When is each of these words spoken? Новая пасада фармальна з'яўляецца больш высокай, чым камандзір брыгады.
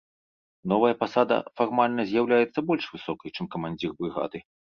Новая 0.71 0.93
пасада 1.01 1.37
фармальна 1.61 2.01
з'яўляецца 2.13 2.65
больш 2.71 2.83
высокай, 2.97 3.29
чым 3.35 3.45
камандзір 3.57 3.89
брыгады. 4.01 4.37